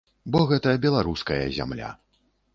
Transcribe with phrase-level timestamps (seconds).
[0.35, 1.93] Бо гэта беларуская зямля.